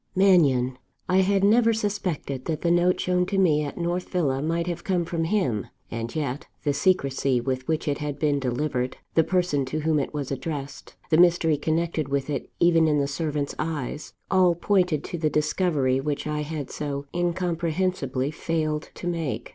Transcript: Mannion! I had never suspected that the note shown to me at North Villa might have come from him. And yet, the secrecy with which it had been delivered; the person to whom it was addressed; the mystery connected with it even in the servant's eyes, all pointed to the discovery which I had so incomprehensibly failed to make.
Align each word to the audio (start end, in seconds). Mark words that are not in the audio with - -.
Mannion! 0.15 0.79
I 1.07 1.17
had 1.17 1.43
never 1.43 1.73
suspected 1.73 2.45
that 2.45 2.61
the 2.63 2.71
note 2.71 2.99
shown 2.99 3.27
to 3.27 3.37
me 3.37 3.63
at 3.63 3.77
North 3.77 4.09
Villa 4.09 4.41
might 4.41 4.65
have 4.65 4.83
come 4.83 5.05
from 5.05 5.25
him. 5.25 5.67
And 5.91 6.15
yet, 6.15 6.47
the 6.63 6.73
secrecy 6.73 7.39
with 7.39 7.67
which 7.67 7.87
it 7.87 7.99
had 7.99 8.17
been 8.17 8.39
delivered; 8.39 8.97
the 9.13 9.23
person 9.23 9.63
to 9.65 9.81
whom 9.81 9.99
it 9.99 10.11
was 10.11 10.31
addressed; 10.31 10.95
the 11.11 11.17
mystery 11.17 11.55
connected 11.55 12.07
with 12.09 12.31
it 12.31 12.49
even 12.59 12.87
in 12.87 12.97
the 12.97 13.05
servant's 13.05 13.53
eyes, 13.59 14.13
all 14.31 14.55
pointed 14.55 15.03
to 15.03 15.19
the 15.19 15.29
discovery 15.29 15.99
which 15.99 16.25
I 16.25 16.39
had 16.41 16.71
so 16.71 17.05
incomprehensibly 17.13 18.31
failed 18.31 18.89
to 18.95 19.05
make. 19.05 19.49